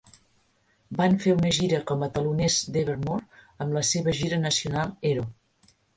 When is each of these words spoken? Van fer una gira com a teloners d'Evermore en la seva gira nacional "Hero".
Van 1.01 1.17
fer 1.25 1.33
una 1.33 1.51
gira 1.57 1.81
com 1.91 2.05
a 2.05 2.09
teloners 2.15 2.57
d'Evermore 2.77 3.45
en 3.67 3.77
la 3.77 3.85
seva 3.91 4.17
gira 4.23 4.41
nacional 4.47 4.95
"Hero". 5.11 5.29